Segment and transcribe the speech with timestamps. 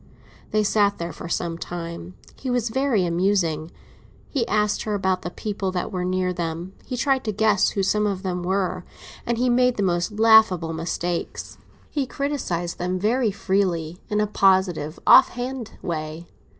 [0.49, 2.15] They sat there for some time.
[2.35, 3.69] He was very amusing.
[4.31, 7.83] He asked her about the people that were near them; he tried to guess who
[7.83, 8.83] some of them were,
[9.27, 11.59] and he made the most laughable mistakes.
[11.91, 16.25] He criticised them very freely, in a positive, off hand way.